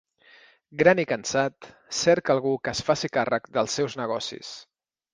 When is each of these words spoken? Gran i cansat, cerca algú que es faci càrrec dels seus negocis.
Gran 0.81 1.01
i 1.03 1.05
cansat, 1.11 1.69
cerca 1.99 2.35
algú 2.37 2.57
que 2.65 2.75
es 2.75 2.83
faci 2.91 3.13
càrrec 3.19 3.49
dels 3.59 3.81
seus 3.81 4.01
negocis. 4.05 4.55